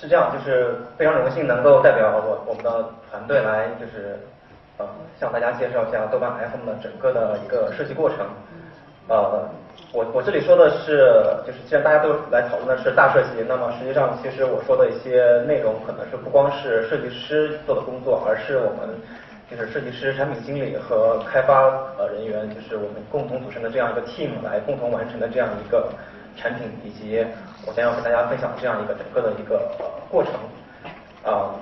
[0.00, 4.18] 是这样就是非常荣幸能够代表我我们的团队来，就是
[4.78, 4.86] 呃
[5.20, 8.26] 向大家介绍一下豆瓣 FM 的整个的一个设计过程。
[9.08, 9.46] 呃，
[9.92, 11.12] 我我这里说的是，
[11.46, 18.88] 就是既然大家都来讨论的是大设计，那么实际上其实我说的一些内容可能是不光是设计师做的工作，而是我们
[19.50, 21.60] 就是设计师、产品经理和开发
[21.98, 25.90] 呃人员，就是我们共同组成的这样一个 team 来共同完成的这样一个
[26.36, 27.24] 产品，以及
[27.66, 30.32] 我将要和大家分享这样一个整个的一个呃过程
[31.24, 31.54] 啊。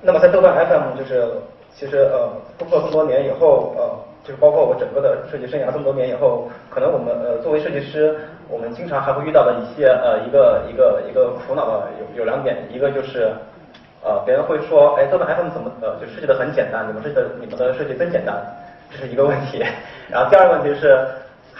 [0.00, 1.28] 那么在豆瓣 FM 就是
[1.74, 4.12] 其实呃工作这么多年以后呃。
[4.24, 8.16] 就是包括我整个的设计生涯这么多年以后，可能我们呃作为设计师，
[8.48, 13.32] 我们经常还会遇到的一些呃一个一个一个苦恼的有有两点，一个就是
[14.00, 18.36] 呃别人会说，哎，豆瓣 FM 怎么呃就设计的很简单，你们设计的你们的设计真简单，
[18.92, 19.58] 这是一个问题。
[20.08, 21.04] 然后第二个问题是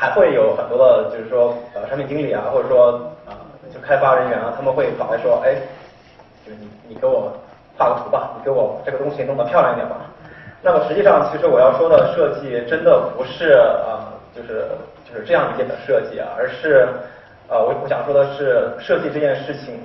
[0.03, 3.39] 还会有很多的就是说呃产品经理啊，或者说啊
[3.73, 5.55] 就开发人员啊，他们会跑来说，哎，
[6.45, 7.33] 就是你你给我
[7.79, 9.95] 画个图吧，你给我这个东西弄得漂亮一点吧。
[10.61, 13.53] 那么实际上，其实我要说的设计真的不是
[13.87, 14.67] 啊，就是
[15.09, 16.89] 就是这样理解的设计啊，而是
[17.49, 19.79] 呃，我我想说的是，设计这件事情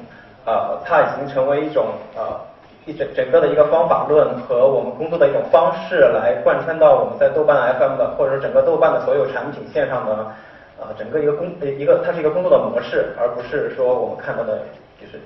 [0.45, 2.41] 啊，它已经成为一种呃
[2.87, 10.31] 一整整个的一个方法论和我们工作的一种方式，来贯穿到我们在豆瓣 FM 的或者说整个豆瓣的所有产品线上的
[10.79, 14.59] 呃整个一个工一个它是一个工作的模式，而不是说我们看到的
[15.01, 15.19] 就是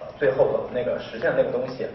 [0.00, 1.86] 呃最后的那个实现那个东西。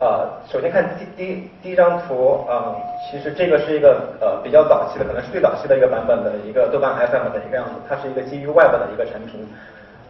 [0.00, 2.72] 呃，首先看第第第一张图啊，
[3.10, 9.46] 其实这个是一个呃比较早期的，可能是最早期的一个版本的一个豆瓣 FM 的一个样子，它是一个基于 Web 的一个产品，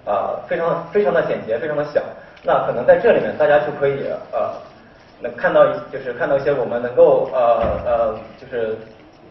[0.07, 2.01] 啊，非常非常的简洁，非常的小。
[2.43, 4.53] 那可能在这里面大家就可以呃
[5.21, 8.77] 能看到一就是看到一些我们能够呃呃就是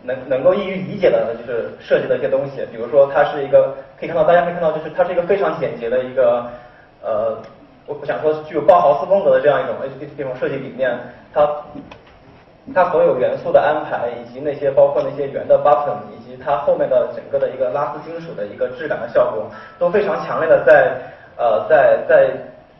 [0.03, 6.45] 能能够易于理解的就是设计的一些东西，比如说它是一个可以看到大家可以看到就是它是一个非常简洁的一个
[7.03, 7.37] 呃。
[7.87, 10.95] 我不想说具有包豪斯风格的这样一种 H T C 这种设计理念，
[11.33, 11.49] 它
[12.71, 19.49] 它所有元素的安排，以及那些包括那些圆的 button，以及它后面的整个的一个拉丝金属的一个质感的效果，
[19.79, 21.01] 都非常强烈的在
[21.35, 22.29] 呃在在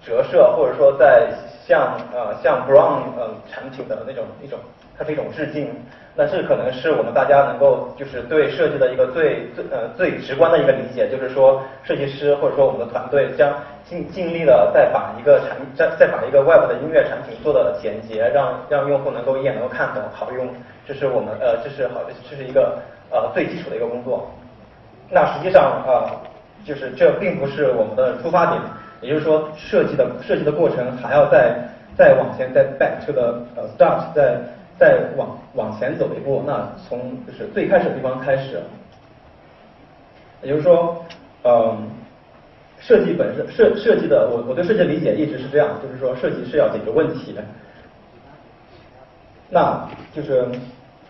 [0.06, 1.30] 折射或者说在
[1.66, 4.60] 向呃向 Brown 呃产品的那种一种。
[5.02, 5.70] 它是一种致敬，
[6.14, 13.50] 那这可能是我们大家能够就是对设计的一个最最呃最直观的一个理解，就是说设计师或者说我们的团队将
[13.86, 20.50] 尽尽力的再把一个产再再把一个 Web 的音乐产品做的简洁，让让用户能够一眼能够看懂好用，
[20.86, 22.78] 这是我们呃这是好这是一个
[23.10, 24.30] 呃最基础的一个工作。
[25.10, 26.12] 那实际上啊
[26.66, 28.62] 就是这并不是我们的出发点，
[29.02, 31.58] 也就是说设计的设计的过程还要再
[31.98, 34.40] 再往前再 back to the 呃 start 再。
[34.80, 38.62] 再往往前走一步，那从就是最开始的地方开始，
[40.42, 41.04] 也就是说，
[41.44, 41.86] 嗯，
[42.80, 47.44] 设计本身设设计的，我我对设计的理解一直是这样，就是说设计是要解决问题的。
[49.50, 50.48] 那就是，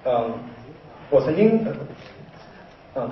[0.03, 0.33] 嗯，
[1.11, 1.63] 我曾经，
[2.95, 3.07] 嗯，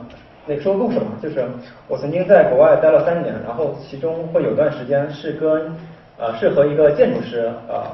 [0.47, 1.45] 那说个故事嘛，就是
[1.89, 5.75] 我曾经在国外待了三年，然后其中会有段时间是跟
[6.17, 7.91] 呃是和一个建筑师啊，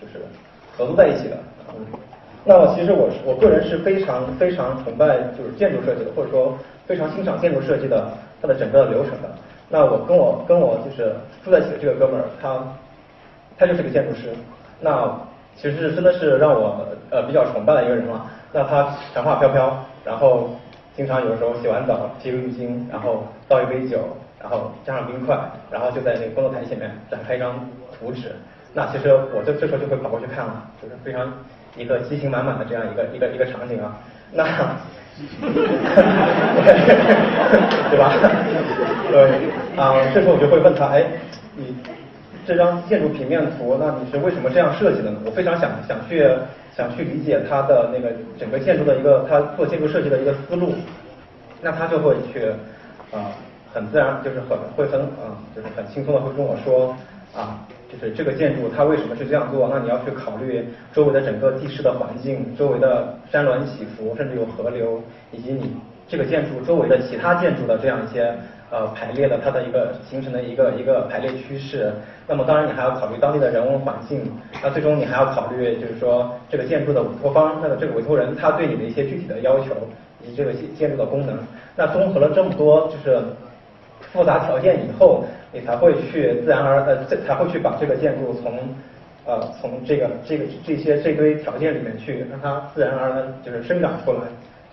[0.00, 0.18] 就是
[0.76, 1.36] 合作在一起的。
[2.44, 8.10] 那么其实我是我个人是非常非常崇拜就是建筑设计的，或者说非常欣赏建筑设计的
[8.42, 9.30] 它的整个流程的。
[9.70, 12.62] 那我跟我跟我就是住在一起的这个哥们儿，他
[13.56, 14.28] 他就是个建筑师。
[14.80, 15.16] 那
[15.56, 18.26] 其实是真的是让我呃比较崇拜的一个人嘛。
[18.52, 20.50] 那他长发飘飘，然后
[20.96, 25.36] 经常有时候洗完澡披个浴巾，然后倒一杯酒，然后加上冰块，
[25.70, 27.68] 然后就在那个工作台前面展开一张
[27.98, 28.32] 图纸。
[28.72, 31.32] 那其实我这这时候就会跑过去看了，就是非常
[31.76, 33.96] 一个激情满满的这样一个一个一个场景啊，
[34.32, 34.44] 那，
[37.90, 38.12] 对吧？
[39.10, 39.30] 对
[39.76, 41.04] 啊，这时候我就会问他，哎，
[41.56, 41.76] 你
[42.46, 45.18] 这张建筑平面图，那你是为什么这样设计的呢？
[45.24, 46.28] 我非常想想去
[46.76, 50.74] 想去理解他的那个整个建筑的一个他做建筑设计的一个思路，
[51.60, 52.46] 那他就会去
[53.12, 53.32] 啊，
[53.72, 56.94] 很自然就是很会很啊，就是很轻松的会跟我说
[57.34, 57.66] 啊。
[57.92, 59.68] 就是这个建筑它为什么是这样做？
[59.72, 65.00] 那你要去考虑周围的整个地势的环境，周围的山峦起伏，甚至有河流，
[65.30, 65.76] 以及你
[66.08, 68.34] 这个建筑周围的其他建筑的这样一些
[68.74, 71.92] 呃排列的它的一个形成的一个一个排列趋势。
[72.26, 74.20] 那么当然你还要考虑当地的人文环境。
[74.62, 79.66] 那最终你还要考虑就是说这个建筑的委托方，那个这个委托人他对你的一些具体的要求
[80.20, 81.38] 以及这个建筑的功能。
[81.76, 83.22] 那综合了这么多就是
[84.12, 85.24] 复杂条件以后。
[85.56, 88.58] 你才会去自然而呃，才会去把这个建筑从
[89.24, 94.18] 呃从这个这个这些这堆条件里面去让它自然而然就是生长出来，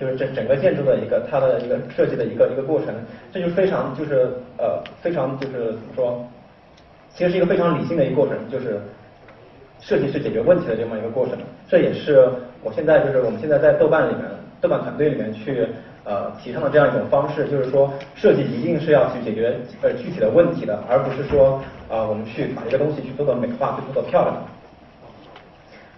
[0.01, 2.88] 就是整整个建筑的一个它的一个设计的一个一个过程，
[3.31, 6.27] 这就非常就是呃非常就是怎么说
[7.13, 8.81] 其实是一个非常理性的一个过程，就是
[9.80, 11.38] 设计是解决问题的这么一个过程。
[11.69, 12.27] 这也是
[12.63, 14.24] 我现在就是我们现在在豆瓣里面，
[14.59, 15.68] 豆瓣团队里面去
[16.03, 24.36] 呃提倡的这样一种方式，就是说设计一定是要去解决呃具体的问题的，而不是说啊我们去把一个东西去做的美化，去做的漂亮。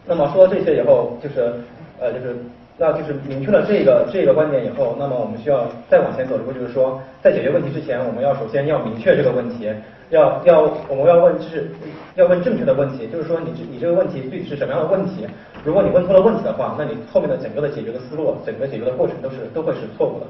[0.06, 1.54] 那么说到这些以后，就是
[2.02, 2.36] 呃就是。
[2.78, 9.72] 那就是明确了这个这个观点以后，那么我们需要再往前走一步，就是说，在解决问题之前，我们要首先要明确这个问题，
[10.10, 11.70] 要要我们要问就是
[12.16, 15.28] 要问正确的问题，就是说你这你这个问题具体是什么样的问题？
[15.64, 20.26] 如果你问错了问题的话，那你后面的整个的解决的思路，整个解决的过程都是都会是错误的。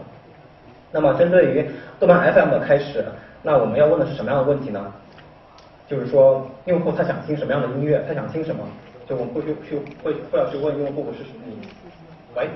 [0.92, 1.66] 那么针对于
[1.98, 3.06] 豆瓣 FM 的开始，
[3.42, 4.94] 那我们要问的是什么样的问题呢？
[5.88, 8.64] 就是说用户他想听什么样的音乐，他想听什么？
[9.08, 11.58] 就我们会去去会会要去问用户是你。
[12.36, 12.50] 喂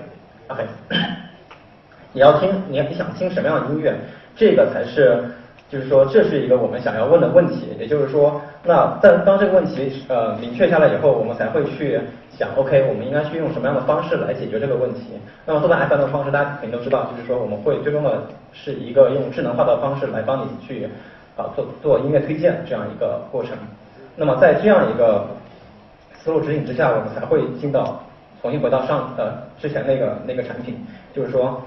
[0.47, 0.63] ，OK，
[2.11, 3.93] 你要听，你你想听什么样的音乐？
[4.35, 5.23] 这个才是，
[5.69, 7.75] 就是说，这是一个我们想要问的问题。
[7.79, 11.99] 也就是说，那在当这个问题呃明确下来以后，我们才会去
[12.31, 15.19] 想，OK，我们应该去用什么样的方式来解决这个问题？
[15.45, 18.23] 那么，做瓣 FM 的方式，大家肯定都知道，就是说，我们会最终的
[18.53, 20.89] 是一个用智能化的方式来帮你去
[21.35, 23.51] 啊做做音乐推荐这样一个过程。
[24.15, 25.27] 那么，在这样一个
[26.17, 28.01] 思路指引之下，我们才会进到。
[28.41, 30.77] 重新回到上呃之前那个那个产品，
[31.13, 31.61] 就是说，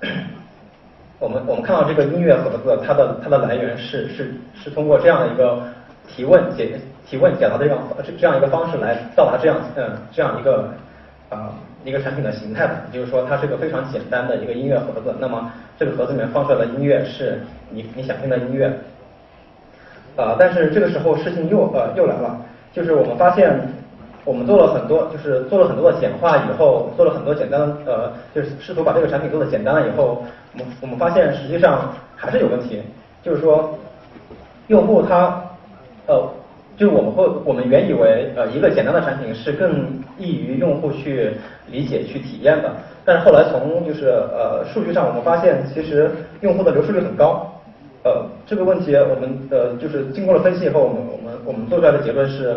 [1.20, 5.62] 我们我们看到这个音乐盒子，它的它的来源是是是通过这样的一个
[6.08, 10.70] 提问解提问解答的这样这这样一个方式来到达这样嗯这样一个
[11.28, 11.52] 啊
[11.84, 18.66] 一个产品的形态的，就是说它是个非常简单的一个音乐盒子，那么这个盒子里面放出来的音乐是你你想听的音乐，
[20.16, 22.40] 啊但是这个时候事情又呃又来了，
[22.72, 23.60] 就是我们发现。
[24.24, 30.24] 我们做了很多，就是做了很多的简化以后，做了很多简单的，呃，就是试图把这个产品做的简单了以后，
[30.54, 32.80] 我们我们发现实际上还是有问题，
[33.22, 33.76] 就是说，
[34.68, 35.44] 用户他，
[36.06, 36.26] 呃，
[36.74, 39.84] 就是我们会我们原以为呃一个简单的产品是更
[40.16, 41.32] 易于用户去
[41.70, 42.72] 理解去体验的，
[43.04, 46.10] 但是后来从就是呃数据上我们发现其实
[46.40, 47.52] 用户的流失率很高，
[48.04, 52.56] 呃这个问题我们呃就是经过了分析以后，我们我们我们做出来的结论是。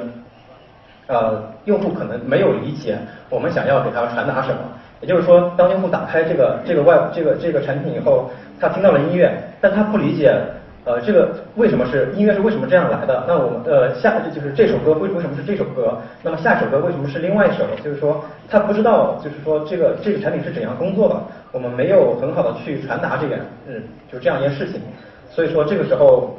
[1.08, 2.98] 呃，用户可能没有理解
[3.30, 4.60] 我们想要给他传达什么。
[5.00, 9.32] 也就是说，当用户打开这个这个外这个这个产品以后，他听到了音乐，
[9.62, 10.36] 但他不理解
[10.86, 13.24] 呃这个为什么是音乐是为什么这样来的？
[13.28, 16.00] 那我们呃下就是这首歌为为什么是这首歌？
[16.24, 17.64] 那么下首歌为什么是另外一首？
[17.84, 21.16] 就是说他不知道就是说这个这个产品是怎样工作的，
[21.52, 23.36] 我们没有很好的去传达这个
[23.68, 24.82] 嗯就这样一件事情。
[25.30, 26.36] 所以说这个时候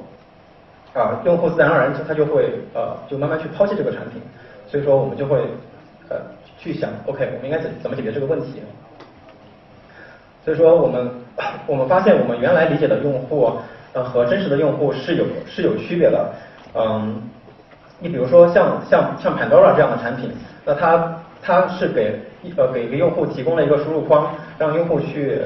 [0.95, 4.21] 啊用户自然而然他就会呃就慢慢去抛弃这个产品。
[4.71, 5.41] 所以说，我们就会
[6.11, 6.17] 呃
[6.59, 8.63] 去想，OK，我们应该怎怎么解决这个问题？
[10.45, 11.11] 所以说，我们
[11.67, 13.51] 我们发现，我们原来理解的用户
[13.95, 16.33] 呃和真实的用户是有是有区别的。
[16.75, 17.17] 嗯，
[17.99, 20.31] 你比如说像像像 Pandora 这样的产品，
[20.67, 22.21] 那它它是给
[22.59, 25.41] 呃给一个用户提供了一个输入框，让用户去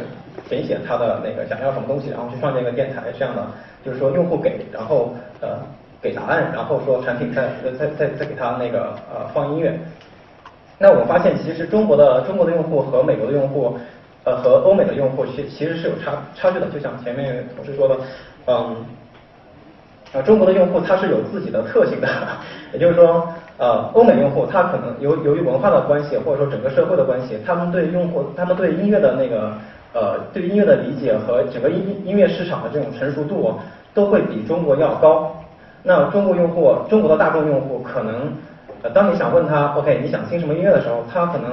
[0.49, 3.47] 填写他的那个想要什么东西，然后去创建一个电台这样的，
[3.85, 5.58] 就是说用户给，然后呃。
[6.02, 9.78] 给答案，然后说产品再再再再给他那个呃放音乐。
[10.78, 13.78] 那我发现其实中国的中国的用户和美国的用户，
[14.25, 16.66] 呃和欧美的用户其其实是有差差距的。
[16.66, 17.97] 就像前面同事说的，
[18.47, 18.76] 嗯，
[20.12, 22.09] 啊中国的用户他是有自己的特性的，
[22.75, 23.28] 也就是说
[23.59, 29.52] 呃欧美用户他可能由由于文化的关系或者说整个社会的关系，他们对用户他们对音乐的那个
[29.94, 33.56] 呃对音乐的理解和整个音音乐市场的这种成熟度
[33.94, 35.37] 都会比中国要高。
[35.84, 38.32] 那中国用户，中国的大众用户可能，
[38.82, 41.50] 呃，当你想问他，OK，你想听什么音乐的时候，他可能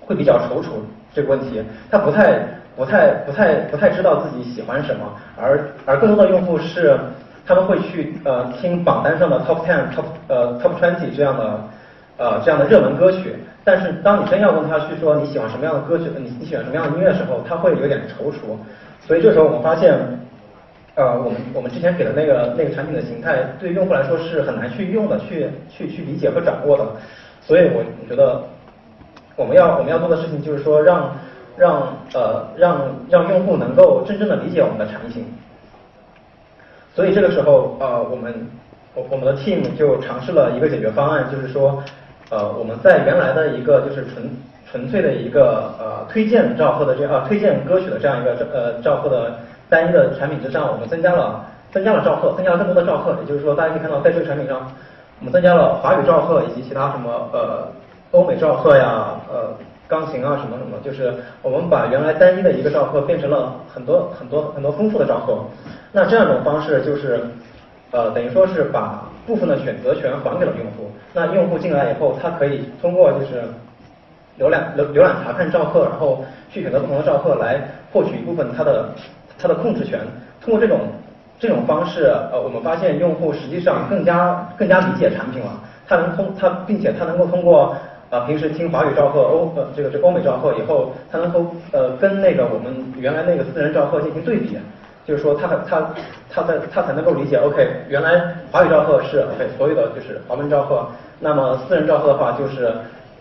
[0.00, 0.66] 会比较踌躇
[1.12, 2.38] 这个问题，他不太、
[2.76, 5.02] 不太、不太、不太知道自己喜欢什么，
[5.36, 6.96] 而而更多的用户是，
[7.44, 11.60] 他们会去呃听榜单上的 Top Ten、Top 呃 Top Twenty 这样的
[12.18, 18.54] 呃这样的热门歌曲，但是当你真要问他去说你喜欢什么样的歌曲，你你喜欢什么样的音乐的时候，他会有点踌躇，
[19.04, 19.98] 所以这时候我们发现。
[21.00, 26.84] 呃，我们我们之前给的那个那个产品的形态，对用户来说是很难去用的，去去去理解和掌握的。
[27.40, 28.42] 所以我我觉得
[29.34, 31.16] 我们要我们要做的事情就是说，让
[31.56, 35.24] 让呃让让用户能够真正的理解我们的产品。
[36.94, 38.34] 所以这个时候呃我们
[38.94, 41.82] 我我们的 team 就尝试了一个解决方案，就是说
[42.28, 44.30] 呃我们在原来的一个就是纯
[44.70, 49.38] 纯粹的一个呃推荐赵贺的这啊推荐歌曲的这样一个呃赵贺的。
[49.70, 53.16] 单一的产品之上，我们增加了增加了兆赫，增加了更多的兆赫。
[53.22, 54.70] 也就是说，大家可以看到，在这个产品上，
[55.20, 57.68] 我们增加了华语兆赫以及其他什么呃
[58.10, 59.54] 欧美兆赫呀，呃
[59.86, 65.38] 钢琴啊什么什么，就是我们把原来单一的一个兆赫变成了很多很多很多丰富的兆赫。
[65.92, 67.20] 那这样一种方式就是
[67.92, 70.90] 呃等于说是把部分的选择权还给了用户。
[71.12, 73.42] 那用户进来以后，他可以通过就是
[74.38, 77.60] 浏览浏浏览查看照赫，然后去选择不同的照赫来
[77.92, 78.88] 获取一部分他的
[79.40, 80.00] 他的控制权。
[80.42, 80.80] 通过这种
[81.38, 85.52] 这种方式，呃，我们发现用户实际上更加更加理解产品了。
[85.88, 87.74] 他能通他，并且他能够通过
[88.10, 94.56] 啊平时听华语召贺欧呃这个这欧美召贺以后，他能够呃跟那个我们原来那个私人召贺进行对比，
[95.04, 95.90] 就是说他他
[96.30, 100.86] 他在他才能够理解，OK，原来华语召贺是 OK 所有的就是华文召贺，
[101.18, 102.72] 那么私人召贺的话就是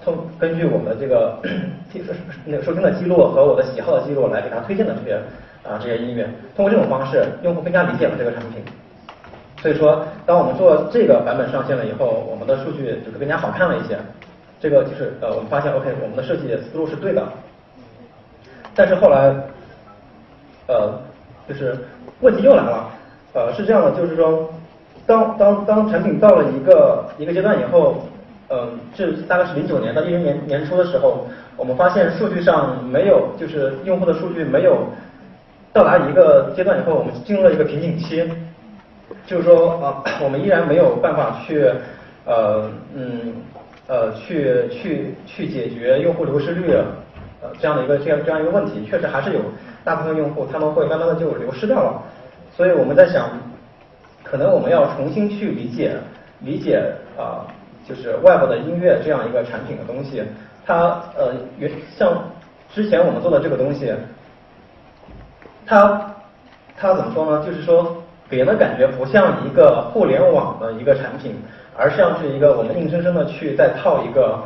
[0.06, 1.40] 通根据我们的这个
[2.46, 5.20] 那个收听的记录和我的喜好的记录来给他推荐的这些
[5.64, 6.24] 啊这些音乐，
[6.56, 8.64] 通过这种方式，用户更加理解了这个产品。
[9.62, 13.98] 所以说，当我们做这个版本上线了以后，我们的数据就是更加好看了一些。
[14.62, 17.24] 这个就是呃，我们发现 OK，我们的设计思路是对的。
[18.76, 19.36] 但是后来，
[20.68, 20.94] 呃，
[21.48, 21.78] 就是
[22.22, 22.90] 问题又来了。
[23.34, 24.50] 呃，是这样的，就是说，
[25.06, 28.04] 当当当产品到了一个一个阶段以后，
[28.50, 34.88] 嗯，这大概是零九年到一零年年初的时候，我们发现数据上没有，就是用户的数据没有
[35.72, 38.30] 到达一个阶段以后，我们进入了一个瓶颈期。
[39.26, 41.72] 就是说啊，我们依然没有办法去
[42.26, 43.34] 呃嗯
[43.88, 46.74] 呃去去去解决用户流失率
[47.42, 49.40] 呃这样的一个这样这样一个问题，确实还是有
[49.84, 52.02] 大部分用户他们会慢慢的就流失掉了。
[52.56, 53.30] 所以我们在想，
[54.24, 55.96] 可能我们要重新去理解
[56.40, 56.82] 理解
[57.16, 57.46] 啊，
[57.88, 60.24] 就是 Web 的音乐这样一个产品的东西，
[60.66, 62.24] 它呃原像
[62.74, 63.94] 之前我们做的这个东西，
[65.70, 66.02] 它
[66.76, 67.46] 它怎么说呢？
[67.46, 67.96] 就是说。
[68.30, 71.36] 给人的感觉不像一个互联网的一个产品，
[71.76, 74.40] 而像是一个我们硬生生的去再套一个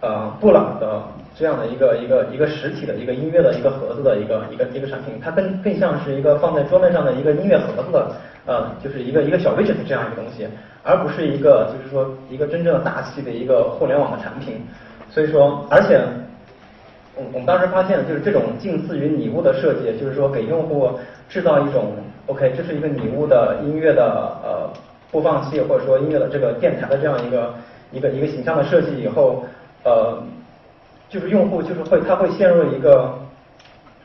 [0.00, 1.00] 呃布朗的
[1.32, 8.10] 这样的一个一个一个实体的一个音乐的一个盒子的一个一个一个产品，它更更像是一个放在桌面上的一个音乐盒子的
[8.44, 10.48] 呃就是一个一个小 widget 这样一个东西，
[10.82, 14.60] 而不是一个就是说一个真正的大气的一个互联网的产品。
[15.08, 16.00] 所以说，而且
[17.32, 20.90] 我们当时发现就是这种近似于拟物的设计，就是说给用户
[21.28, 21.92] 制造一种。
[22.26, 24.04] OK，这是一个拟物的音乐的
[24.44, 24.70] 呃
[25.10, 27.54] 播放器，或者说音乐的这个电台的这样一个
[27.90, 29.44] 一个一个形象的设计以后，
[29.82, 30.22] 呃，
[31.08, 33.18] 就是用户就是会他会陷入一个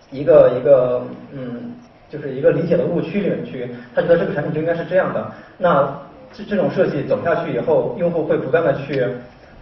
[0.10, 1.76] 一个一个嗯，
[2.10, 5.32] 就是一个理解的误区里面去，他觉得这个产品就应该是这样的。
[5.60, 5.96] 那
[6.34, 9.06] 这这种设计走下去以后，用户会不断的去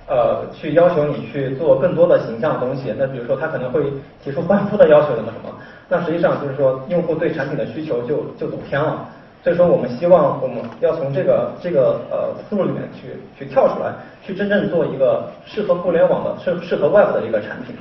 [0.07, 2.93] 呃去要求你去做更多的形象东西。
[2.97, 3.83] 那比如说他可能会
[4.23, 5.53] 提出换肤的要求什么什么。
[5.87, 9.05] 那实际上就是说，用户对产品的需求就就走偏了，
[9.43, 13.93] 所以说我们希望我们要从这个这个呃思路里面去去跳出来，
[14.23, 17.75] 去真正做一个适合互联网的适适合 Web 的一个产品。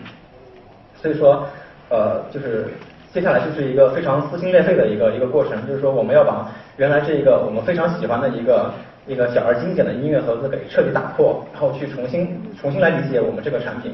[1.00, 1.46] 所以说
[1.88, 2.68] 呃就是
[3.12, 8.70] 接下来就是一个非常撕心裂肺的一个一个过程，就是说我们要把原来这个我们非常喜欢的一个
[9.06, 13.92] 一个小而精简的音乐盒子给彻底打破，然后去重新重新来理解我们这个产品。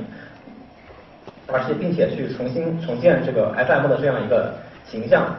[1.52, 4.54] 而且并且去重新重建这个 FM 的这样一个
[4.86, 5.34] 形象，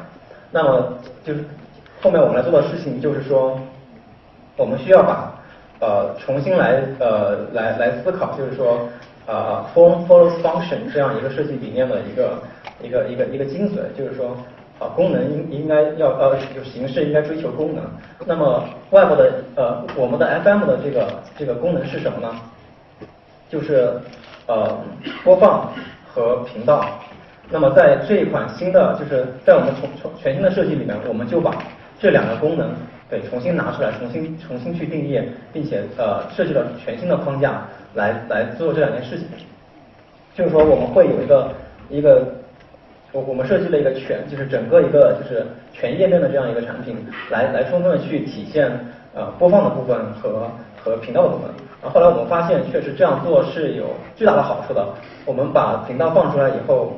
[0.51, 1.41] 那么就是
[2.01, 3.57] 后面我们来做的事情就是说，
[4.57, 5.33] 我们需要把
[5.79, 8.89] 呃重新来呃来来思考，就是说
[9.25, 12.43] 呃 form follows function 这样一个设计理念的一个
[12.83, 14.35] 一个一个一个精髓，就是说
[14.81, 17.83] 啊功能应应该要呃就形式应该追求功能，
[18.25, 21.07] 那么外部的呃我们的 FM 的这个
[21.37, 22.35] 这个功能是什么呢？
[23.49, 23.93] 就是
[24.47, 24.77] 呃
[25.23, 25.71] 播放。
[26.13, 26.99] 和频道，
[27.49, 31.55] 那么在这一款新的，就是在我们重重全新的设计里面，我们就把
[31.97, 32.69] 这两个功能
[33.09, 35.21] 给重新拿出来，重新重新去定义，
[35.53, 39.25] 并且呃设计了全新的框架来来做这两件事情。
[40.35, 41.53] 就是说我们会有一个
[41.89, 42.27] 一个
[43.11, 46.95] 我我们设计了一个全，就是整个一个就是全页面的这样一个产品，
[47.29, 48.71] 来来充分的去体现
[49.13, 50.49] 呃播放的部分和
[50.81, 51.51] 和频道的部分。
[51.81, 54.87] 然后后来我们发现，确实这样做是有巨大的好处的。
[55.25, 56.93] 我们把频道放出来以后，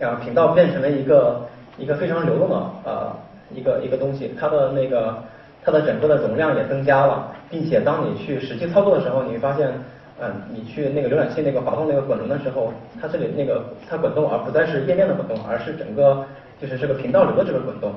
[0.00, 1.46] 啊，频道变成了一个
[1.76, 3.12] 一个非常流动的呃
[3.54, 5.22] 一个一个东西，它的那个
[5.62, 9.72] 它的整个的容量也增加了，并且当你去实际操作的时候，你会发现，
[10.20, 16.24] 嗯，你去那个浏览器那个滑动那个滚轮的时候，它这里那个它滚动，而不再是页面的滚动，而是整个
[16.60, 17.92] 就是这个频道流的这个滚动。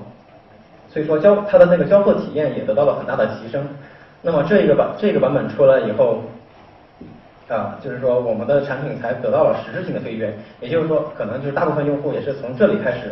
[0.89, 3.63] 所以说交它的那个交互体验也得到了很大的提升。
[4.23, 6.23] 那么这个版这个版本出来以后，
[7.49, 10.35] 啊，就是说我们的产品才得到了实质性的飞跃。
[10.59, 13.11] 也就是说，可能就是大部分用户也是从这里开始，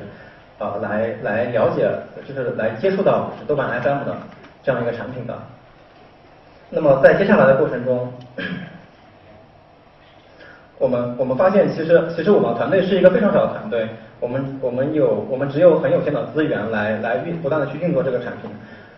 [0.58, 1.88] 啊，来来了解，
[2.28, 4.18] 就是来接触到豆瓣 FM 的
[4.64, 5.38] 这样一个产品的。
[6.72, 8.12] 那么在接下来的过程中，
[10.78, 13.88] 我们我们发现，其实其实我们团队是一个非常小的团队，
[14.20, 18.52] 我们我们有我们只有很有限的资源来来运不断的去运作这个产品。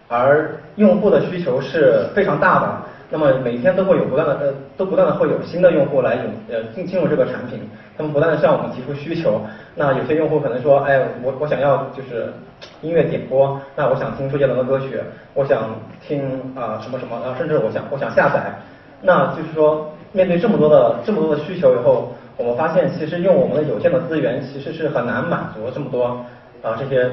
[0.09, 2.77] 而用户的需求是非常大的。
[3.09, 7.59] 那么每天都会有不断的呃，都不断的会有新的用户来引呃进进入这个产品，
[7.97, 9.41] 他们不断的向我们提出需求。
[9.75, 12.33] 那有些用户可能说，哎，我我想要就是
[12.81, 14.99] 音乐点播，那我想听周杰伦的歌曲，
[15.33, 16.21] 我想听
[16.55, 18.53] 啊什么什么，然后甚至我想我想下载。
[19.01, 26.25] 那就是说，面对这么多的这么多的需求以后，我们发现其实用我们的有限的资源其实是很难满足这么多
[26.61, 27.11] 啊这些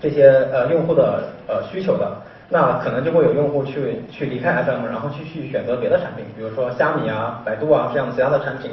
[0.00, 2.10] 这些呃用户的呃需求的。
[2.48, 8.70] 那可能就会有用户去去离开 FM，然后去去选择别的产品，比如说虾米啊、百度啊这样其他的产品。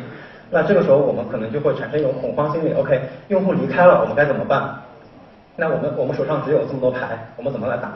[0.51, 2.73] 那这个时候我们可能就会产生一种恐慌心理。
[2.73, 2.99] OK，
[3.29, 4.81] 用户离开了，我们该怎么办？
[5.55, 7.91] 那我们我们手上只有这么多牌，我们怎么来打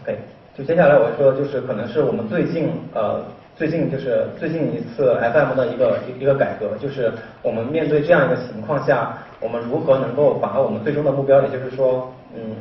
[0.00, 0.18] ？OK，
[0.56, 3.20] 就接下来我说就是可能是我们最近呃
[3.56, 12.56] 最近就是最近一次 FM 的一个一一个改革，就是我们面对这样一个情况下，我们如何能够把我们最终的目标，也就是说嗯。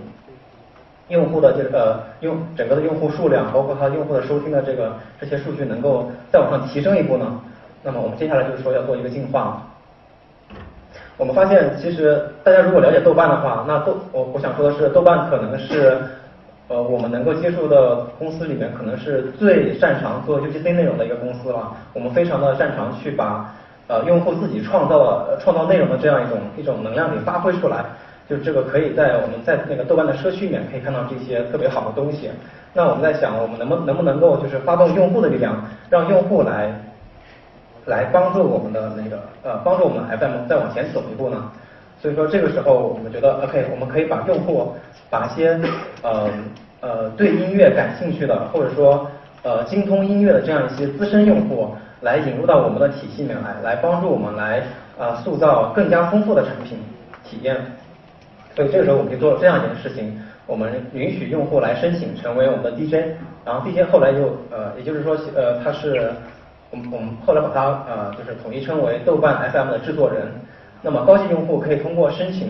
[1.10, 7.38] 用户的这个呃用整个的用户数量，包括它用户的收听的这个这些数据，能够再往上提升一步呢？
[7.84, 9.62] 那么我们接下来就是说要做一个进化。
[11.18, 15.98] 我们发现，其实大家如果了解豆瓣的话，那豆我我想说的是，豆瓣可能是
[16.72, 21.76] 呃我们能够接触的公司里面，可能是最擅长做 UGC 内容的一个公司了。
[21.94, 23.54] 我们非常的擅长去把
[23.88, 27.84] 呃用户自己创造创造内容的这样一种一种能量给发挥出来。
[28.30, 32.30] 就这个可以在我们在那个豆瓣的社区里面可以看到这些特别好的东西。
[32.74, 35.54] 那我们在想，我们能不能不能够就是发动用户的力量，
[35.90, 36.74] 让用户来
[37.88, 41.52] 来帮助我们的那个呃帮助我们 FM 再往前走一步呢？
[42.02, 44.74] 所以说这个时候我们觉得 OK，我们可以把用户
[45.10, 45.60] 把一些
[46.02, 46.30] 呃
[46.80, 49.08] 呃对音乐感兴趣的或者说
[49.44, 51.70] 呃精通音乐的这样一些资深用户
[52.02, 54.64] 来引入到我们的体系里面来，来帮助我们来
[54.98, 56.80] 啊塑造更加丰富的产品
[57.24, 57.56] 体验。
[58.56, 66.12] 所以这个时候我们就做了这样一件事情，我们允许用户来申请成为我们的 DJ，然后 DJ 后来又呃，也就是说呃，他是
[66.72, 70.24] 我们我们后来把它呃就是统一称为豆瓣 FM 的制作人。
[70.82, 72.50] 那么高级用户可以通过申请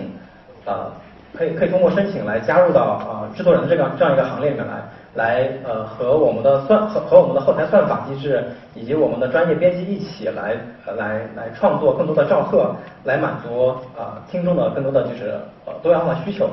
[0.65, 0.91] 啊，
[1.37, 4.73] 可以可以通过申请来加入到啊制作人这个这样一个行列里面来。
[5.13, 8.41] 来呃和我们的算和和我们的后台算法机制
[8.73, 16.49] 以及我们的专业编辑一起来来来创作更多的照贺，来满足啊听众的更多的就是呃多样化需求。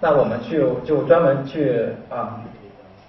[0.00, 2.40] 那我们就就专门去啊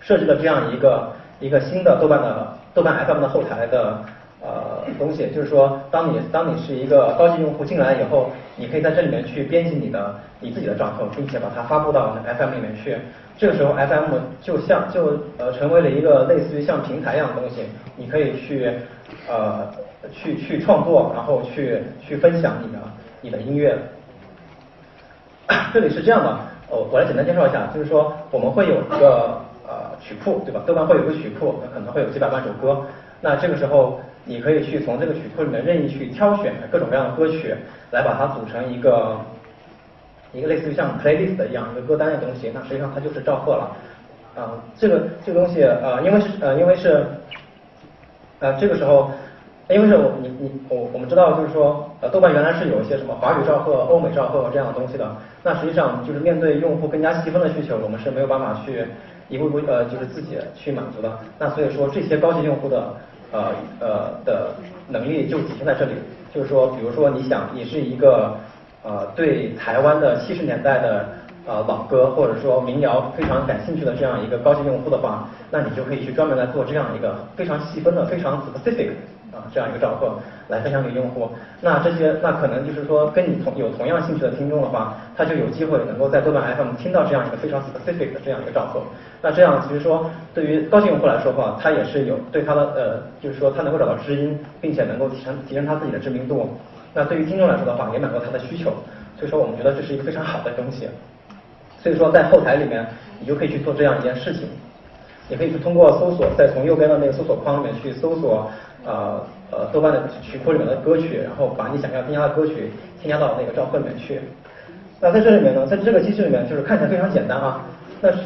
[0.01, 3.97] 设计了这样一个一个新的豆瓣的豆瓣 FM 的后台的
[4.41, 12.97] 呃东西，就是说当你当你是一个高级用户进来以后，你可以在这里面去编辑你的你自己的账号，并且把它发布到 FM 里面去。
[13.37, 17.65] 这个时候，FM 就像就呃成为了一个类似于像平台一样的东西，
[17.97, 18.71] 你可以去
[19.27, 19.67] 呃
[20.13, 22.79] 去去创作，然后去去分享你的
[23.21, 23.77] 你的音乐。
[25.73, 26.29] 这里是这样的，
[26.69, 30.61] 哦，我来简单介绍一下，就是说我们会有一个呃曲库，对吧？
[30.65, 32.81] 豆瓣会有个曲库，可能会有几百万首歌。
[33.19, 37.55] 那这个时候，你可以去从这个曲库里面任意去挑选各种各样的歌曲，
[37.91, 39.17] 来把它组成一个。
[40.33, 43.71] 一个类似于像 playlist 一样一个歌单的东西，那实际上它就是赵贺了。
[44.35, 47.05] 啊，这个这个东西呃，因为是呃，因为是
[48.39, 49.09] 呃，这个时候，
[49.69, 55.09] 因为是我你你我我们知道就是说呃，豆瓣原来是有一些什么华语赵贺、欧美赵贺这样的东西的。
[55.41, 58.85] 那实际上就是面对用户更加细分的需求，我们是没有办法去
[59.29, 61.17] 一步步呃，就是自己去满足的。
[61.39, 62.93] 那所以说这些高级用户的
[63.35, 64.55] 呃呃的
[64.87, 65.91] 能力就体现在这里，
[66.33, 68.37] 就是说，比如说你想你是一个。
[68.87, 71.09] 呃，对台湾的七十年代的
[71.47, 78.91] 呃老歌或者说民谣非常感兴趣的这样一个高级用户的话，那你就可以去专门来做这样一个非常细分的、非常 specific
[79.35, 80.17] 啊这样一个照贺
[80.47, 81.29] 来分享给用户。
[81.61, 88.81] 那这些那可能就是说跟你同有同样兴趣的听众的话，他就有机会能够在豆瓣 FM 听到这样一个非常 specific 的这样一个照贺。
[89.21, 96.49] 那这样其实说对于高级用户来说的话，他也是有对他的呃就是说他能够找到知音，并且能够提升提升他自己的知名度。
[96.93, 98.71] 那对于听众来说的话，也满足他的需求，
[99.17, 100.87] 所以说我们觉得这是一个非常好的东西。
[101.83, 102.85] 所以说在后台里面，
[103.19, 104.47] 你就可以去做这样一件事情，
[105.27, 108.49] 你可以去通过搜索，再从右边的那个搜索框里面去搜索
[108.85, 109.21] 呃
[109.51, 112.71] 呃豆瓣的曲库里面的歌曲，然后把你想要添加的歌曲
[113.01, 114.21] 添加到那个账户里面去。
[114.99, 117.61] 那在这里面呢，在这个机制里面，就是看起来非常简单啊，
[118.01, 118.19] 但是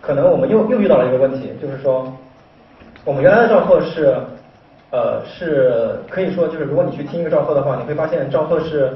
[0.00, 2.12] 可能我们又又遇到了一个问题，就是说
[3.04, 4.16] 我们原来的账户是。
[4.94, 8.92] 呃，是可以说，就是如果你去听一个赵贺的话，你会发现赵贺是，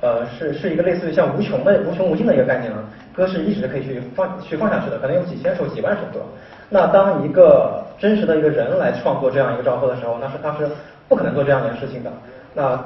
[0.00, 2.78] 呃，是是一个类似于像无穷的、无穷无尽的一个概念啊。
[3.12, 6.24] 歌是一直可以去放去放下去的，可能有几千首、几万首歌。
[6.68, 10.68] 那当一个真实的一个人来创作这样一个赵贺的时候，那是他是
[11.08, 12.10] 不可能做这样一件事情的。
[12.52, 12.76] 那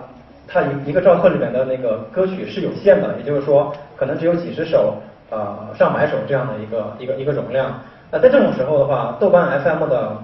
[0.47, 4.99] 他一一个赵贺里面的那个歌曲是有限的，也就是说，可能只有几十首
[5.31, 7.81] 呃上百首这样的一个一个一个容量。
[8.11, 10.19] 那在这种时候的话，豆瓣 FM 的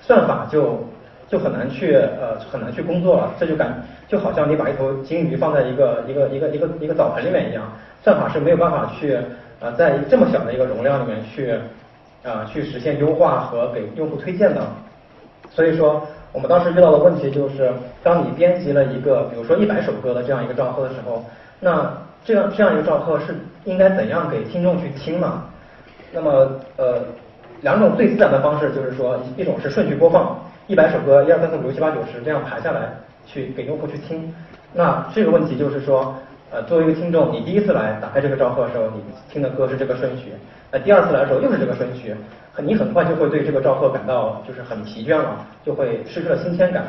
[0.00, 0.82] 算法就
[1.28, 7.70] 就很难去呃很难去工作了，这就感就好像你把一头金鱼放在一个一个一个一个一个澡盆里面一样，
[8.02, 9.18] 算法是没有办法去
[9.60, 11.52] 呃在这么小的一个容量里面去
[12.24, 14.60] 啊去实现优化和给用户推荐的。
[15.50, 21.24] 所以说，我们当时遇到的问题就是，当你编辑了一个比如说一百首歌的这样一个账号的时候，
[21.60, 21.90] 那
[22.24, 25.42] 这样这样一个账号是应该怎样给听众去听呢？
[26.12, 27.02] 那么呃
[27.62, 30.38] 两种最自然的方式就是说，一种是顺序播放。
[30.66, 32.90] 一百首歌，一二三四五六七八九十这样排下来，
[33.24, 34.32] 去给用户去听。
[34.74, 36.14] 那这个问题就是说，
[36.50, 39.02] 呃，作为一个听众，你第一次来打开这个账号的时候，你
[39.32, 40.34] 听的歌是这个顺序，
[40.70, 42.14] 那第二次来的时候又是这个顺序，
[42.58, 46.84] 你很快就会对这个账号感到就是很疲倦了，就会失去了新鲜感。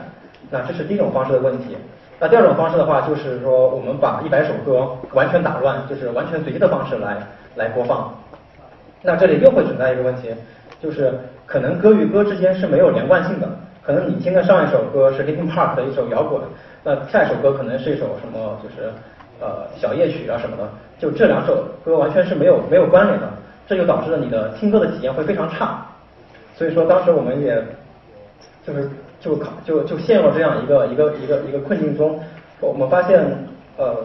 [0.49, 1.77] 那这是第一种方式的问题。
[2.19, 7.17] 那第二种方式的话，就是说我们把一百首歌完全打乱，就是完全随机的方式来
[7.55, 8.13] 来播放。
[9.01, 10.29] 那这里又会存在一个问题，
[10.81, 11.13] 就是
[11.45, 13.47] 可能歌与歌之间是没有连贯性的。
[13.81, 16.41] 可能你听的上一首歌是 Linkin Park 的一首摇滚，
[16.83, 18.91] 那下一首歌可能是一首什么，就是
[19.39, 20.63] 呃小夜曲啊什么的，
[20.99, 23.27] 就这两首歌完全是没有没有关联的，
[23.69, 25.85] 这就导致了你的听歌的体验会非常差。
[26.57, 27.63] 所以说当时我们也
[28.65, 28.89] 就是
[29.21, 32.19] 就考就就陷入这样一个一个一个一个困境中，
[32.59, 33.23] 我们发现
[33.77, 33.97] 呃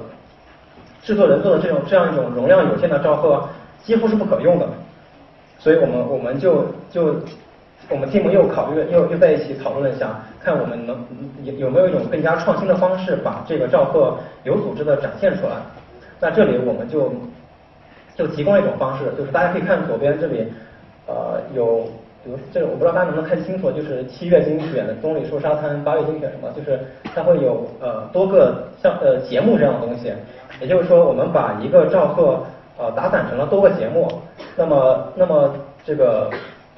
[1.02, 3.48] 制作人做的这种这样一种容量有限的兆赫
[3.82, 4.68] 几乎是不可用的，
[5.58, 7.16] 所以我们我们就就。
[7.90, 11.06] 我们 team 又考虑又又在一起讨论了一下，看我们能
[11.42, 15.56] 有有没有一种更加创新的方式，把这个赵赫有组织的展现出来。
[16.18, 17.12] 那这里我们就
[18.16, 20.46] 就提供一种方式，就是大家可以看左边这里，
[21.06, 21.84] 呃，有
[22.24, 26.78] 比如这个我不知道大家能不能看清楚，就是七月精选的、棕榈树沙滩、八月精选什么，就是
[27.14, 30.12] 它会有呃多个像呃节目这样的东西。
[30.60, 32.42] 也就是说，我们把一个赵贺
[32.78, 34.10] 呃打散成了多个节目，
[34.56, 36.30] 那么那么这个。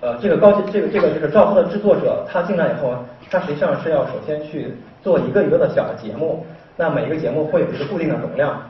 [0.03, 2.93] 呃，这个高级这个这个就是赵贺的制作者，他进来以后，
[3.31, 6.45] 他实际上是要首先去做一个一个的小的节目，
[6.77, 8.61] 那每一个节目会有一个固定的容量，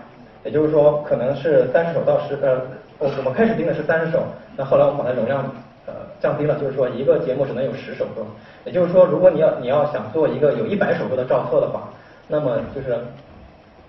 [0.46, 2.60] 也就是说可能是三十首到十呃，
[2.98, 4.22] 我我们开始定的是三十首，
[4.56, 5.44] 那后来我们把它容量
[5.86, 8.24] 呃降低了，就是说一个节目只能有十首歌，
[8.64, 11.88] 也就是说如果你要你要想做一个有一百首歌的照册的话，
[12.28, 12.96] 那么就是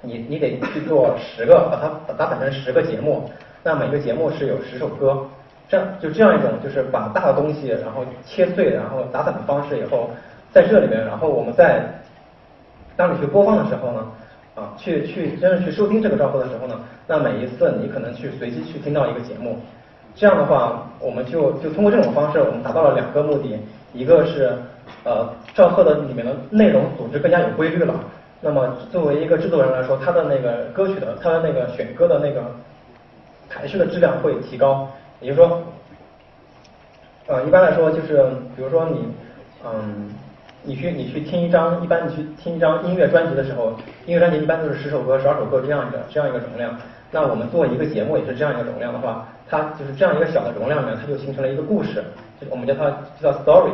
[0.01, 3.29] 你你得去做十个，把它打散成十个节目，
[3.63, 5.23] 那每个节目是有十首歌。
[5.69, 10.09] 这样就这样一种，就是把大的东西然后切碎，然后打散的方式以后，
[10.49, 11.83] 在这里面，然后我们在
[12.95, 14.07] 当你去播放的时候呢，
[14.57, 16.73] 啊，去去真正去收听这个账号的时候呢，
[17.05, 19.59] 那每一次你可能去随机去听到一个节目，
[20.15, 23.59] 这样的话，我们就就通过这种方式，我们达到了两个目的，
[23.93, 24.51] 一个是
[25.03, 27.93] 呃赵贺的里面的内容组织更加有规律了，
[28.41, 32.41] 那么作为一个制作人来说，他的那个歌曲的他的那个选歌的那个
[33.47, 34.89] 排序的质量会提高。
[35.19, 35.63] 也就是说，
[37.25, 38.23] 呃，一般来说就是，
[38.55, 39.07] 比如说你，
[39.65, 40.09] 嗯，
[40.67, 43.71] 你去你去听一张，一般你去听一张音乐专辑的时候，
[44.05, 46.77] 音乐专辑一般都是十首歌、十二首歌这样一个这样一个容量。
[47.09, 52.03] 那我们做一个节目也是这样一个容量的话，它就是这样一个小的容量里面，它就形成了一个故事，
[52.41, 53.71] 就我们叫它叫 story，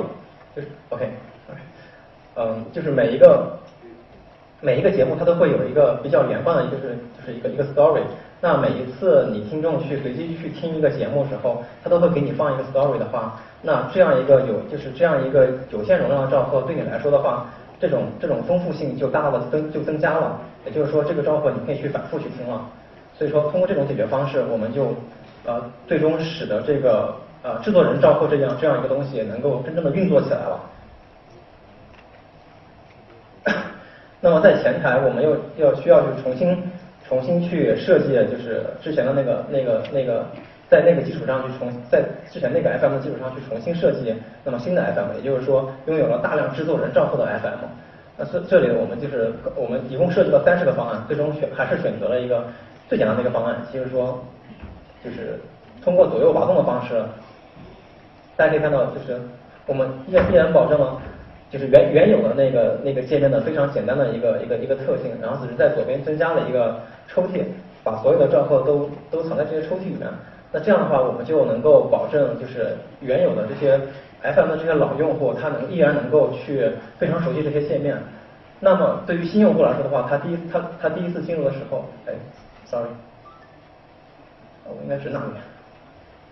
[0.55, 1.09] 就是 OK，
[2.35, 3.57] 嗯，就是每一个
[4.61, 8.01] 每一个节目它都会有一个比较连贯的，就是就是一个一个 story。
[8.43, 17.45] 那每一次你听众去随机去听一个节目时候，他都会给你放一个 story 的话，那这样一个有就是这样一个有限容量的账号对你来说的话，
[17.79, 20.37] 这种这种丰富性就大大的增就增加了。
[20.65, 22.69] 也就是说，这个账号你可以去反复去听了。
[23.17, 24.93] 所以说，通过这种解决方式，我们就
[25.45, 30.59] 呃最终使得这个呃制作人账号这样这样一个东西能够真正的运作起来了。
[34.19, 36.61] 那么在前台，我们又要需要去重新。
[37.07, 40.25] 重新去设计，就是之前的那个、那个、那个，
[40.69, 47.67] 在那个基础上去重，在之前那个 FM 的基础上去重新设计，那么新的 FM，也就是说拥有了大量制作人账户的 FM。
[48.17, 52.45] 那这这里我们就是我们一共设计了三十个方案，最终选还是选择了一个
[52.87, 54.23] 最简单的一个方案，就是说
[55.03, 55.39] 就是
[55.83, 57.03] 通过左右滑动的方式，
[58.35, 59.19] 大家可以看到，就是
[59.65, 61.01] 我们依然依然保证了。
[61.53, 67.43] 就是原原有的那个那个界面的非常简单的一个一个一个特性，然后只是在左边增加了一个抽屉，
[67.83, 70.09] 把所有的账号都都藏在这些抽屉里面。
[70.51, 73.79] 那这样的话，我们就能够保证，就是原有的这些
[74.23, 77.97] FM 的这些老用户，他能依然能够去非常熟悉这些界面。
[78.59, 82.13] 那么对于新用户来说的话，他第一他他第一次进入的时候，哎
[82.65, 82.89] ，sorry，
[84.65, 85.33] 我应该是那里。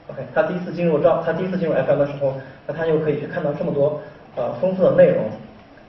[0.07, 2.33] OK，他第一次进入招，他第一次进入 FM 的时候，
[2.65, 4.01] 那他又可以去看到这么多。
[4.35, 5.25] 呃，丰富的内容，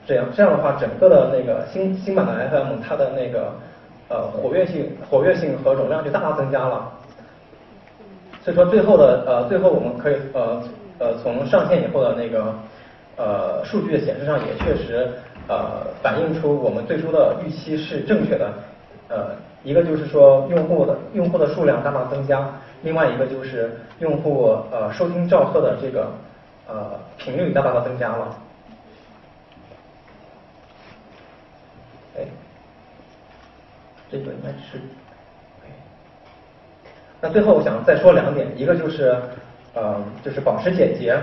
[0.05, 3.53] 这样这样的话，整个的那个新新版的 FM，它的那个
[4.09, 6.91] 呃活跃性、活跃性和容量就大大增加了。
[8.43, 10.61] 所以说最后的呃最后我们可以呃
[10.99, 12.53] 呃从上线以后的那个
[13.15, 15.09] 呃数据的显示上也确实
[15.47, 18.53] 呃反映出我们最初的预期是正确的，
[19.07, 19.29] 呃
[19.63, 26.07] 一个就是说用户的用户的数量大大增加，另外一个就是用户呃收听召贺的这个
[26.67, 28.37] 呃频率大大的增加了。
[32.17, 32.21] 哎，
[34.11, 34.79] 这个应该是。
[37.21, 39.15] 那最后我想再说两点，一个就是
[39.73, 39.95] 呃
[40.25, 41.17] 就是保持简洁，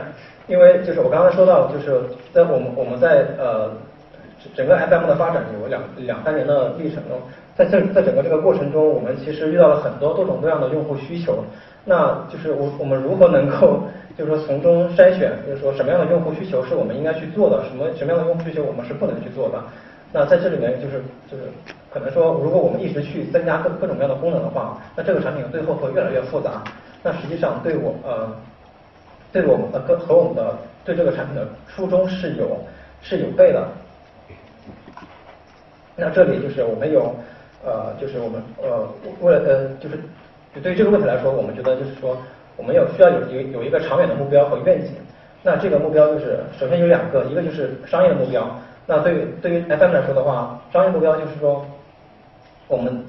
[0.47, 3.71] 因为就是我刚才说到，就是在我们我们在呃
[4.55, 7.21] 整个 FM 的发展有两两三年的历程中，
[7.55, 11.45] 在这在整个这个过程中，我们其实遇到了很多多种多样的用户需求，
[11.85, 13.83] 那就是我我们如何能够
[14.21, 19.59] 就是说从中筛选，就是说什么样的用户需求是我们应该去做的，什么什么样的用户需求我们是不能去做的。
[20.13, 21.45] 那在这里面就是就是
[21.91, 26.63] 可能说，如果我们一直去增加各各种各样的功能的话，那这个产品最后会越来越复杂。
[27.03, 28.31] 那实际上对我呃，
[29.33, 30.55] 对我们的跟和我们的
[30.85, 32.59] 对这个产品的初衷是有
[33.01, 33.67] 是有悖的。
[35.97, 37.15] 那这里就是我们有
[37.65, 38.87] 呃，就是我们呃
[39.23, 39.97] 为了呃就是
[40.55, 42.19] 就对于这个问题来说，我们觉得就是说
[42.61, 44.91] 我们有需要有有有一个长远的目标和愿景。
[45.43, 48.47] 那这个目标就是首先有两个，一个就是商业目标。
[48.87, 51.65] 那对于对于 FM 来说的话，商业目标就是说，
[52.69, 53.03] 我们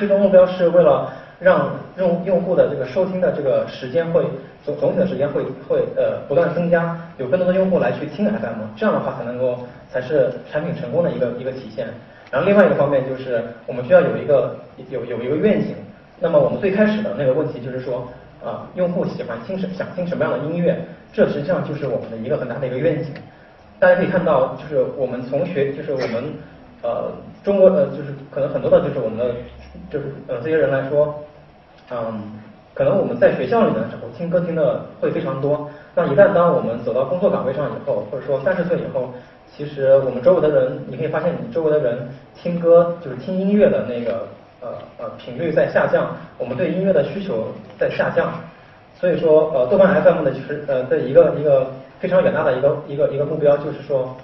[0.00, 4.24] 最终目标是为了让用用户的这个收听的这个时间会
[4.64, 11.86] 总总体的时间会会呃不断增加，有更多的用户来去听 FM，这样的话才能够才是产品成功的一个一个体现。
[12.32, 14.56] 然后另外一个方面就是我们需要有一个
[14.90, 15.76] 有有一个愿景。
[16.18, 18.08] 那么我们最开始的那个问题就是说
[18.46, 20.78] 啊，用户喜欢听什想听什么样的音乐，
[21.12, 23.12] 这实际上就是我们的一个很大的一个愿景。
[23.80, 26.32] 大家可以看到，就是我们从学，就是我们
[26.80, 27.10] 呃
[27.42, 29.34] 中国呃，就是可能很多的，就是我们的
[29.90, 31.12] 就是呃这些人来说，
[31.90, 32.22] 嗯，
[32.72, 35.68] 可能我们在学校里面的时候听歌听的会非常多。
[35.96, 39.12] 那一旦当我们走到工作岗位上以后，或者说三十岁以后，
[39.54, 44.28] 其实我们周围的人，你可以发现你周围的人听歌就是听音乐的那个
[44.60, 48.32] 呃呃频率在下降，我们对音乐的需求在下降。
[48.98, 51.66] 所以说呃豆瓣 FM 的其实呃的一个一个。
[51.98, 54.14] 非常远大的一个一个一个目标，就是说，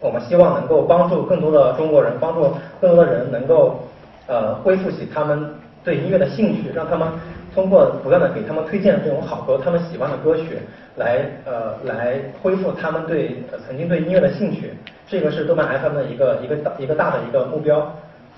[0.00, 3.80] 我们希望能够帮助更多的中国人，帮助更多的人能够
[4.26, 5.48] 呃恢复起他们
[5.82, 7.08] 对音乐的兴趣，让他们
[7.54, 10.58] 通过不断的给他们推荐这种好歌，他们喜欢的歌曲，
[10.96, 14.74] 来呃来恢复他们对曾经对音乐的兴趣。
[15.08, 17.90] 这个是豆瓣 FM 的一个一个一个大的一个目标。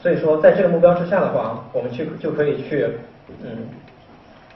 [0.03, 2.87] 所以说，在这个目标之下的话，我们去就可以去
[3.43, 3.69] 嗯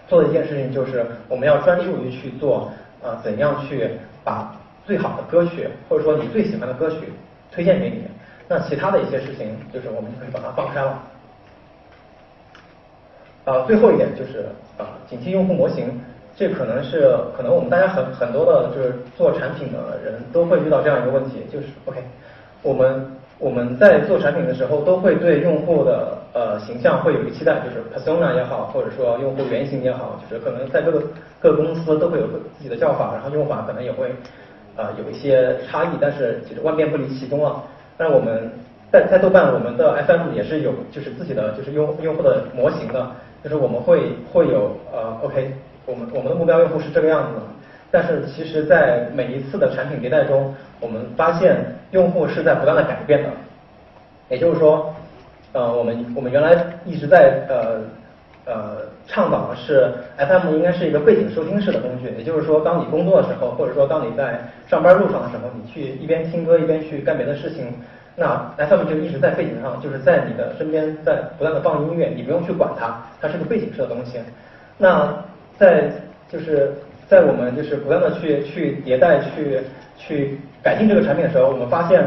[0.09, 2.71] 做的一件事情，就是我们要专注于去做。
[3.05, 3.89] 啊，怎样去
[4.25, 7.13] 把最好的歌曲，或者说你最喜欢的歌曲
[7.53, 8.03] 推荐给你？
[8.49, 11.03] 那其他的一些事情，就是我们就可以把它放开了。
[13.45, 16.01] 啊，最后一点就是啊，警惕用户模型，
[16.35, 22.03] 这可能是可能我们大家很很多的，就是做产品的人都会遇到这样一个问题，就是 OK，
[22.63, 23.16] 我们。
[23.39, 31.03] 我们在做产品的时候，都会对用户的呃形象会有一个期待，就是 persona 也好，或者说用户原型也好，就是可能在各个
[31.39, 34.09] 各个公司都会有自己的叫法，然后用法可能也会
[34.75, 37.63] 啊有一些差异，但是其实万变不离其宗啊。
[37.99, 38.51] 但是我们
[38.91, 43.07] 在在豆瓣，我们的 FM 也是有就是自己的就是用用户的模型的，
[43.45, 45.53] 就是我们会会有呃 OK，
[45.85, 47.41] 我们我们的目标用户是这个样子。
[47.89, 51.57] 但是其实，在每一次的产品迭代中，我们发现
[51.91, 53.31] 用户是在不断的改变的。
[54.29, 54.93] 也就是说，
[55.53, 57.81] 呃，我们我们原来一直在呃
[58.45, 62.13] 呃倡导的是 FM 应该是一个背景收听式的工具。
[62.19, 67.73] 也就是说，当你工作的时候，或者说当你在上班路上的时候，你去一边听歌一边去干别的事情，
[68.17, 74.19] 那 FM 就一直在背景上，就是在你的身边在不断的放音乐，你不用去管它，它是个背景式的东西。
[74.77, 75.15] 那
[75.57, 75.89] 在
[76.29, 76.75] 就是。
[77.09, 79.61] 在我们就是不断的去去迭代、去
[79.97, 82.05] 去改进这个产品的时候，我们发现，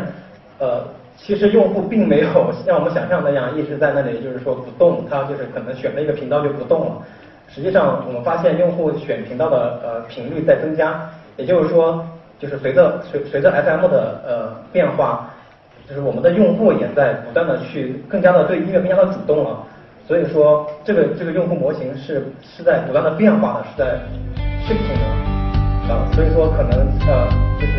[0.60, 0.84] 呃，
[1.16, 7.02] 其实用户并没有像我们想象那样一直在那里，就是说不动，他就是可能选了一个频道就不动了。
[7.48, 12.06] 实际上，我们发现用户选频道的呃频率在增加，也就是说，
[12.38, 15.32] 就是随着随随着 FM 的呃变化，
[15.88, 19.66] 就是我们的用户也在不断的去更加的对音乐更加的主动了。
[20.08, 24.59] 所以说，这个这个用户模型是是在不断的变化的，是在。
[24.70, 25.02] 这不可能
[25.90, 26.78] 啊所以说可能
[27.08, 27.28] 呃
[27.60, 27.74] 就是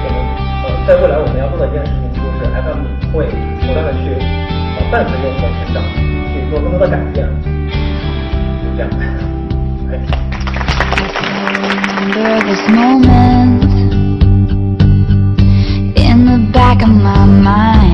[0.00, 0.16] 可能
[0.64, 3.26] 呃在未来我们要做的一件事情就是 FM 你会
[3.60, 4.16] 不断的去
[4.90, 5.84] 伴随着你的成长
[6.32, 7.28] 去做更多的改变。
[8.62, 8.88] 就这样。
[15.94, 17.91] In the back of my mind